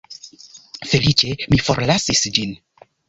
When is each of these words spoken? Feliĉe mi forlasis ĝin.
Feliĉe 0.93 1.35
mi 1.53 1.59
forlasis 1.67 2.25
ĝin. 2.39 2.57